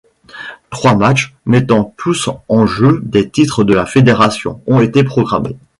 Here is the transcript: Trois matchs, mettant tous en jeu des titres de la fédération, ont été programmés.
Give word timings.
Trois 0.71 0.95
matchs, 0.95 1.35
mettant 1.45 1.93
tous 1.95 2.27
en 2.49 2.65
jeu 2.65 3.01
des 3.03 3.29
titres 3.29 3.63
de 3.63 3.75
la 3.75 3.85
fédération, 3.85 4.59
ont 4.65 4.79
été 4.79 5.03
programmés. 5.03 5.55